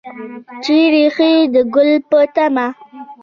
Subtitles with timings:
[0.63, 2.67] چې ریښې د ګل په تمه